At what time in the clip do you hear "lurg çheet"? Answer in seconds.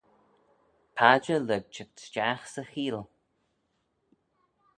1.47-1.91